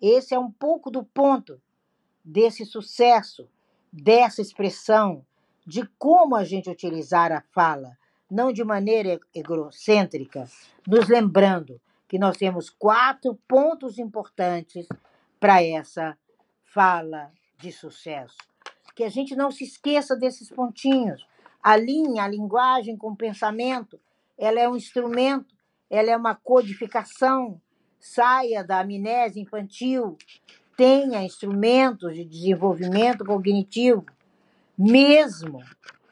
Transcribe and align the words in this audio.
Esse 0.00 0.34
é 0.34 0.38
um 0.38 0.50
pouco 0.50 0.90
do 0.90 1.04
ponto 1.04 1.60
desse 2.24 2.64
sucesso, 2.64 3.48
dessa 3.92 4.40
expressão, 4.40 5.24
de 5.66 5.86
como 5.98 6.36
a 6.36 6.44
gente 6.44 6.70
utilizar 6.70 7.32
a 7.32 7.42
fala, 7.52 7.96
não 8.30 8.52
de 8.52 8.64
maneira 8.64 9.20
egocêntrica, 9.34 10.48
nos 10.86 11.08
lembrando 11.08 11.80
que 12.08 12.18
nós 12.18 12.36
temos 12.36 12.70
quatro 12.70 13.38
pontos 13.48 13.98
importantes 13.98 14.86
para 15.40 15.62
essa 15.62 16.16
fala 16.62 17.32
de 17.58 17.72
sucesso. 17.72 18.36
Que 18.94 19.04
a 19.04 19.08
gente 19.08 19.34
não 19.34 19.50
se 19.50 19.64
esqueça 19.64 20.16
desses 20.16 20.48
pontinhos. 20.48 21.26
A 21.62 21.76
linha, 21.76 22.24
a 22.24 22.28
linguagem 22.28 22.96
com 22.96 23.10
o 23.10 23.16
pensamento, 23.16 23.98
ela 24.36 24.60
é 24.60 24.68
um 24.68 24.76
instrumento, 24.76 25.54
ela 25.88 26.10
é 26.10 26.16
uma 26.16 26.34
codificação. 26.34 27.60
Saia 28.06 28.62
da 28.62 28.80
amnésia 28.80 29.40
infantil, 29.40 30.18
tenha 30.76 31.24
instrumentos 31.24 32.14
de 32.14 32.22
desenvolvimento 32.22 33.24
cognitivo, 33.24 34.04
mesmo 34.76 35.64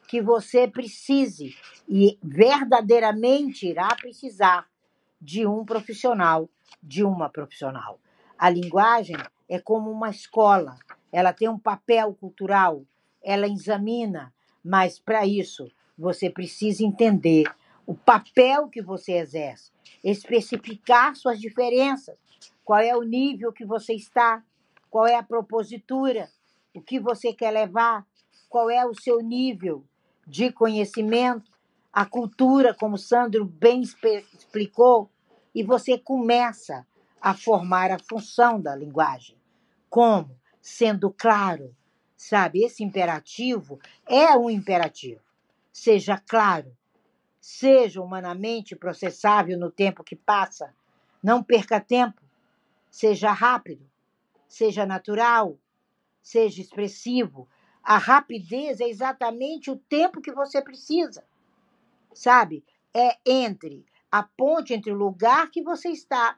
que 0.07 0.19
você 0.19 0.67
precise 0.67 1.55
e 1.87 2.17
verdadeiramente 2.19 3.67
irá 3.67 3.89
precisar 3.95 4.65
de 5.21 5.45
um 5.45 5.63
profissional, 5.63 6.49
de 6.81 7.03
uma 7.03 7.29
profissional. 7.29 7.99
A 8.39 8.49
linguagem 8.49 9.15
é 9.47 9.59
como 9.59 9.91
uma 9.91 10.09
escola, 10.09 10.75
ela 11.11 11.31
tem 11.31 11.47
um 11.47 11.59
papel 11.59 12.15
cultural, 12.15 12.83
ela 13.21 13.47
examina, 13.47 14.33
mas 14.65 14.97
para 14.97 15.27
isso 15.27 15.71
você 15.95 16.27
precisa 16.27 16.83
entender 16.83 17.45
o 17.85 17.93
papel 17.93 18.67
que 18.67 18.81
você 18.81 19.13
exerce, 19.13 19.71
especificar 20.03 21.15
suas 21.15 21.39
diferenças, 21.39 22.17
qual 22.63 22.79
é 22.79 22.95
o 22.95 23.03
nível 23.03 23.51
que 23.51 23.65
você 23.65 23.93
está, 23.93 24.43
qual 24.89 25.07
é 25.07 25.15
a 25.15 25.23
propositura, 25.23 26.29
o 26.73 26.81
que 26.81 26.99
você 26.99 27.33
quer 27.33 27.51
levar, 27.51 28.05
qual 28.49 28.69
é 28.69 28.85
o 28.85 28.93
seu 28.93 29.21
nível 29.21 29.83
de 30.25 30.51
conhecimento, 30.51 31.51
a 31.91 32.05
cultura, 32.05 32.73
como 32.73 32.97
Sandro 32.97 33.45
bem 33.45 33.81
explicou, 33.81 35.09
e 35.53 35.63
você 35.63 35.97
começa 35.97 36.85
a 37.21 37.33
formar 37.33 37.91
a 37.91 37.99
função 37.99 38.59
da 38.59 38.75
linguagem. 38.75 39.37
Como? 39.89 40.35
Sendo 40.61 41.11
claro, 41.11 41.75
sabe? 42.15 42.63
Esse 42.63 42.83
imperativo 42.83 43.79
é 44.07 44.35
um 44.35 44.49
imperativo. 44.49 45.21
Seja 45.71 46.17
claro, 46.17 46.75
seja 47.43 48.01
humanamente 48.01 48.73
processável 48.73 49.59
no 49.59 49.69
tempo 49.69 50.01
que 50.01 50.15
passa, 50.15 50.73
não 51.21 51.43
perca 51.43 51.77
tempo, 51.77 52.21
seja 52.89 53.33
rápido, 53.33 53.85
seja 54.47 54.85
natural, 54.85 55.59
seja 56.21 56.61
expressivo. 56.61 57.45
A 57.83 57.97
rapidez 57.97 58.79
é 58.79 58.87
exatamente 58.87 59.69
o 59.69 59.75
tempo 59.75 60.21
que 60.21 60.31
você 60.31 60.61
precisa, 60.61 61.21
sabe? 62.13 62.63
É 62.93 63.17
entre 63.25 63.85
a 64.09 64.23
ponte 64.23 64.73
entre 64.73 64.93
o 64.93 64.95
lugar 64.95 65.51
que 65.51 65.61
você 65.61 65.89
está 65.89 66.37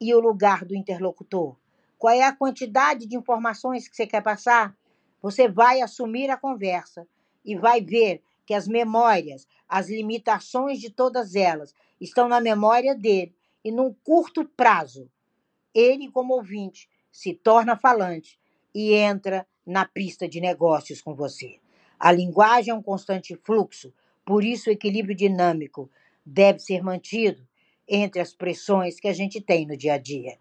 e 0.00 0.12
o 0.12 0.18
lugar 0.18 0.64
do 0.64 0.74
interlocutor. 0.74 1.54
Qual 1.96 2.12
é 2.12 2.24
a 2.24 2.34
quantidade 2.34 3.06
de 3.06 3.16
informações 3.16 3.86
que 3.86 3.94
você 3.94 4.04
quer 4.04 4.20
passar? 4.20 4.76
Você 5.22 5.48
vai 5.48 5.80
assumir 5.80 6.28
a 6.28 6.36
conversa 6.36 7.06
e 7.44 7.56
vai 7.56 7.80
ver 7.80 8.20
que 8.46 8.54
as 8.54 8.68
memórias, 8.68 9.46
as 9.68 9.88
limitações 9.88 10.80
de 10.80 10.90
todas 10.90 11.34
elas 11.34 11.74
estão 12.00 12.28
na 12.28 12.40
memória 12.40 12.94
dele 12.94 13.34
e 13.64 13.70
num 13.70 13.94
curto 14.04 14.44
prazo, 14.44 15.10
ele 15.74 16.10
como 16.10 16.34
ouvinte 16.34 16.88
se 17.10 17.32
torna 17.32 17.76
falante 17.76 18.38
e 18.74 18.92
entra 18.92 19.46
na 19.66 19.84
pista 19.86 20.28
de 20.28 20.40
negócios 20.40 21.00
com 21.00 21.14
você. 21.14 21.58
A 21.98 22.12
linguagem 22.12 22.72
é 22.72 22.74
um 22.74 22.82
constante 22.82 23.34
fluxo, 23.36 23.92
por 24.24 24.44
isso 24.44 24.68
o 24.68 24.72
equilíbrio 24.72 25.14
dinâmico 25.14 25.90
deve 26.24 26.58
ser 26.58 26.82
mantido 26.82 27.46
entre 27.88 28.20
as 28.20 28.34
pressões 28.34 28.98
que 28.98 29.08
a 29.08 29.12
gente 29.12 29.40
tem 29.40 29.66
no 29.66 29.76
dia 29.76 29.94
a 29.94 29.98
dia. 29.98 30.38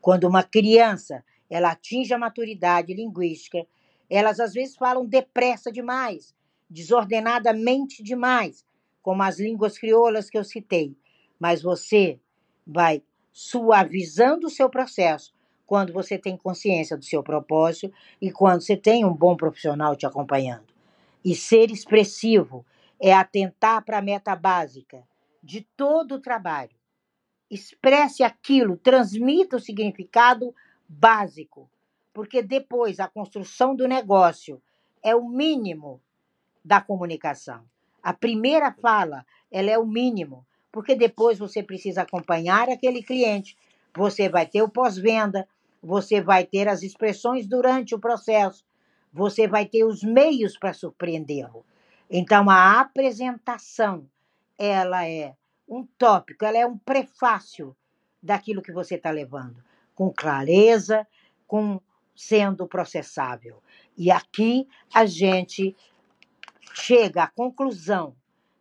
Quando 0.00 0.24
uma 0.24 0.42
criança 0.42 1.24
ela 1.48 1.72
atinge 1.72 2.14
a 2.14 2.18
maturidade 2.18 2.94
linguística, 2.94 3.66
elas 4.08 4.38
às 4.38 4.52
vezes 4.52 4.76
falam 4.76 5.04
depressa 5.04 5.70
demais, 5.70 6.34
desordenadamente 6.70 8.02
demais, 8.02 8.64
como 9.02 9.22
as 9.22 9.40
línguas 9.40 9.76
crioulas 9.76 10.30
que 10.30 10.38
eu 10.38 10.44
citei. 10.44 10.96
Mas 11.38 11.62
você 11.62 12.20
vai 12.66 13.02
suavizando 13.32 14.46
o 14.46 14.50
seu 14.50 14.70
processo 14.70 15.34
quando 15.66 15.92
você 15.92 16.18
tem 16.18 16.36
consciência 16.36 16.96
do 16.96 17.04
seu 17.04 17.22
propósito 17.22 17.92
e 18.20 18.30
quando 18.30 18.60
você 18.60 18.76
tem 18.76 19.04
um 19.04 19.14
bom 19.14 19.36
profissional 19.36 19.96
te 19.96 20.06
acompanhando. 20.06 20.66
E 21.24 21.34
ser 21.34 21.70
expressivo 21.70 22.64
é 23.00 23.12
atentar 23.12 23.84
para 23.84 23.98
a 23.98 24.02
meta 24.02 24.34
básica 24.36 25.02
de 25.42 25.62
todo 25.76 26.16
o 26.16 26.20
trabalho. 26.20 26.74
Expresse 27.50 28.22
aquilo, 28.22 28.76
transmita 28.76 29.56
o 29.56 29.60
significado 29.60 30.54
básico, 30.88 31.70
porque 32.12 32.42
depois 32.42 33.00
a 33.00 33.08
construção 33.08 33.74
do 33.74 33.88
negócio 33.88 34.60
é 35.02 35.14
o 35.14 35.28
mínimo 35.28 36.00
da 36.64 36.80
comunicação. 36.80 37.64
A 38.02 38.12
primeira 38.12 38.72
fala, 38.72 39.24
ela 39.50 39.70
é 39.70 39.78
o 39.78 39.86
mínimo, 39.86 40.46
porque 40.72 40.94
depois 40.94 41.38
você 41.38 41.62
precisa 41.62 42.02
acompanhar 42.02 42.68
aquele 42.68 43.02
cliente, 43.02 43.56
você 43.94 44.28
vai 44.28 44.46
ter 44.46 44.62
o 44.62 44.68
pós-venda, 44.68 45.46
você 45.82 46.20
vai 46.20 46.44
ter 46.44 46.68
as 46.68 46.82
expressões 46.82 47.46
durante 47.46 47.94
o 47.94 47.98
processo, 47.98 48.64
você 49.12 49.48
vai 49.48 49.66
ter 49.66 49.84
os 49.84 50.02
meios 50.02 50.56
para 50.56 50.72
surpreendê-lo. 50.72 51.64
Então, 52.08 52.48
a 52.48 52.80
apresentação, 52.80 54.08
ela 54.58 55.06
é 55.06 55.34
um 55.68 55.86
tópico, 55.98 56.44
ela 56.44 56.58
é 56.58 56.66
um 56.66 56.78
prefácio 56.78 57.76
daquilo 58.22 58.62
que 58.62 58.72
você 58.72 58.96
está 58.96 59.10
levando, 59.10 59.62
com 59.94 60.12
clareza, 60.12 61.06
com 61.46 61.80
sendo 62.14 62.66
processável. 62.66 63.62
E 63.96 64.10
aqui 64.10 64.68
a 64.92 65.06
gente 65.06 65.74
chega 66.74 67.24
à 67.24 67.26
conclusão 67.26 68.14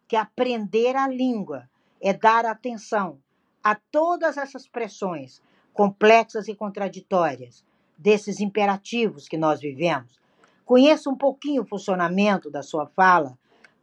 que 0.07 0.15
aprender 0.15 0.95
a 0.95 1.07
língua 1.07 1.69
é 2.01 2.13
dar 2.13 2.45
atenção 2.45 3.19
a 3.63 3.75
todas 3.75 4.37
essas 4.37 4.67
pressões 4.67 5.41
complexas 5.73 6.47
e 6.47 6.55
contraditórias 6.55 7.63
desses 7.97 8.39
imperativos 8.39 9.27
que 9.27 9.37
nós 9.37 9.59
vivemos. 9.59 10.19
Conheça 10.65 11.09
um 11.09 11.15
pouquinho 11.15 11.63
o 11.63 11.65
funcionamento 11.65 12.49
da 12.49 12.61
sua 12.61 12.85
fala. 12.87 13.37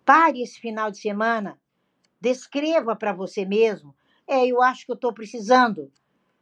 Pare 0.04 0.42
esse 0.42 0.58
final 0.58 0.90
de 0.90 0.98
semana. 0.98 1.58
Descreva 2.20 2.96
para 2.96 3.12
você 3.12 3.44
mesmo. 3.44 3.94
É, 4.26 4.46
eu 4.46 4.62
acho 4.62 4.86
que 4.86 4.92
eu 4.92 4.96
estou 4.96 5.12
precisando. 5.12 5.90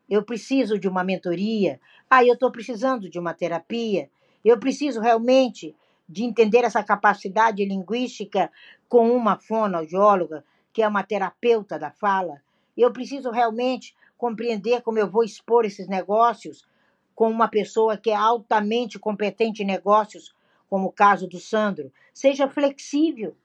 Eu 0.09 0.23
preciso 0.23 0.79
de 0.79 0.87
uma 0.87 1.03
mentoria. 1.03 1.81
Ah, 2.09 2.25
eu 2.25 2.35
estou 2.35 2.51
precisando 2.51 3.09
de 3.09 3.19
uma 3.19 3.35
terapia. 3.35 4.11
Eu 4.45 4.59
preciso 4.59 5.01
realmente 5.01 5.75
de 6.09 6.25
entender 6.25 6.65
essa 6.65 6.83
capacidade 6.83 7.65
linguística 7.65 8.51
com 8.89 9.11
uma 9.11 9.39
fonoaudióloga, 9.39 10.45
que 10.73 10.83
é 10.83 10.89
uma 10.89 11.03
terapeuta 11.03 11.79
da 11.79 11.91
fala. 11.91 12.43
Eu 12.77 12.93
preciso 12.93 13.31
realmente 13.31 13.95
compreender 14.17 14.83
como 14.83 14.99
eu 14.99 15.11
vou 15.11 15.25
expor 15.25 15.65
esses 15.65 15.89
negócios 15.89 16.67
com 17.15 17.31
uma 17.31 17.49
pessoa 17.49 17.97
que 17.97 18.11
é 18.11 18.15
altamente 18.15 18.99
competente 18.99 19.63
em 19.63 19.67
negócios, 19.67 20.35
como 20.69 20.89
o 20.89 20.93
caso 20.93 21.29
do 21.29 21.39
Sandro. 21.39 21.93
Seja 22.13 22.49
flexível. 22.49 23.37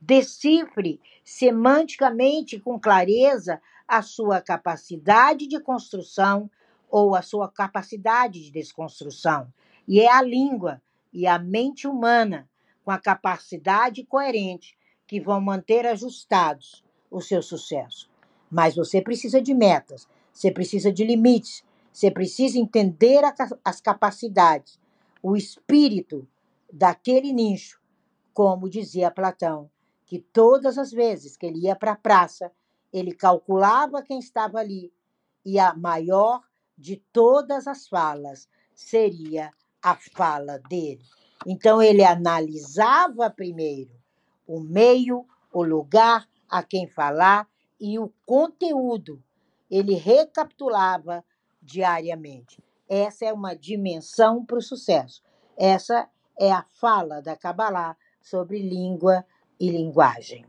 Decifre 0.00 0.98
semanticamente 1.22 2.58
com 2.58 2.80
clareza 2.80 3.60
a 3.86 4.00
sua 4.00 4.40
capacidade 4.40 5.46
de 5.46 5.60
construção 5.60 6.50
ou 6.88 7.14
a 7.14 7.22
sua 7.22 7.50
capacidade 7.50 8.42
de 8.42 8.50
desconstrução. 8.50 9.52
E 9.86 10.00
é 10.00 10.10
a 10.10 10.22
língua 10.22 10.80
e 11.12 11.26
a 11.26 11.38
mente 11.38 11.86
humana 11.86 12.48
com 12.84 12.90
a 12.90 12.98
capacidade 12.98 14.04
coerente 14.04 14.76
que 15.06 15.20
vão 15.20 15.40
manter 15.40 15.86
ajustados 15.86 16.84
o 17.10 17.20
seu 17.20 17.42
sucesso. 17.42 18.10
Mas 18.50 18.76
você 18.76 19.00
precisa 19.02 19.40
de 19.40 19.54
metas, 19.54 20.08
você 20.32 20.50
precisa 20.50 20.92
de 20.92 21.04
limites, 21.04 21.64
você 21.92 22.10
precisa 22.10 22.58
entender 22.58 23.24
a, 23.24 23.34
as 23.64 23.80
capacidades, 23.80 24.78
o 25.22 25.36
espírito 25.36 26.26
daquele 26.72 27.32
nicho, 27.32 27.80
como 28.32 28.68
dizia 28.68 29.10
Platão, 29.10 29.70
que 30.06 30.18
todas 30.18 30.78
as 30.78 30.90
vezes 30.90 31.36
que 31.36 31.46
ele 31.46 31.60
ia 31.66 31.76
para 31.76 31.92
a 31.92 31.96
praça, 31.96 32.50
ele 32.92 33.12
calculava 33.12 34.02
quem 34.02 34.18
estava 34.18 34.58
ali 34.58 34.92
e 35.44 35.58
a 35.58 35.74
maior 35.74 36.42
de 36.76 36.96
todas 37.12 37.66
as 37.66 37.86
falas 37.86 38.48
seria 38.74 39.52
a 39.82 39.96
fala 39.96 40.58
dele. 40.58 41.02
Então 41.46 41.82
ele 41.82 42.04
analisava 42.04 43.30
primeiro 43.30 43.90
o 44.46 44.60
meio, 44.60 45.24
o 45.52 45.62
lugar 45.62 46.28
a 46.48 46.62
quem 46.62 46.86
falar 46.86 47.48
e 47.80 47.98
o 47.98 48.12
conteúdo 48.26 49.22
ele 49.70 49.94
recapitulava 49.94 51.24
diariamente. 51.62 52.62
Essa 52.88 53.26
é 53.26 53.32
uma 53.32 53.54
dimensão 53.54 54.44
para 54.44 54.58
o 54.58 54.62
sucesso. 54.62 55.22
Essa 55.56 56.08
é 56.38 56.50
a 56.50 56.64
fala 56.80 57.22
da 57.22 57.36
Kabbalah 57.36 57.96
sobre 58.20 58.60
língua 58.60 59.24
e 59.60 59.70
linguagem. 59.70 60.44